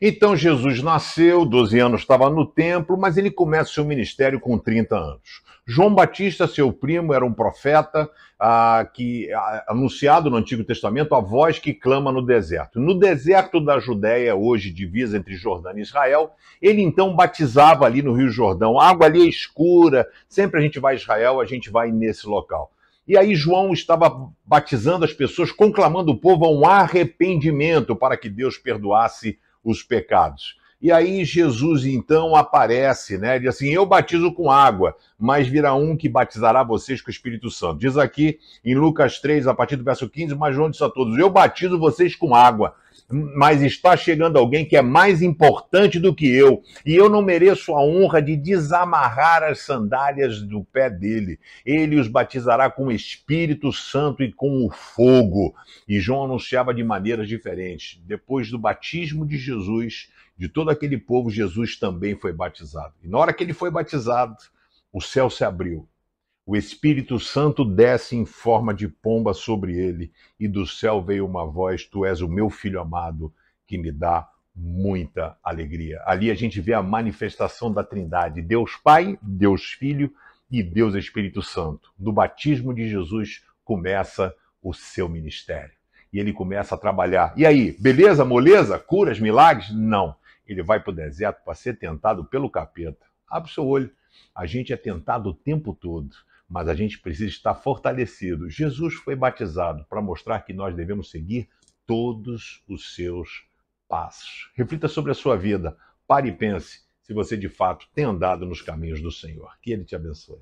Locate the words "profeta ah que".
7.32-9.30